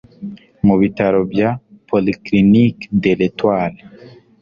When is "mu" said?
0.65-0.75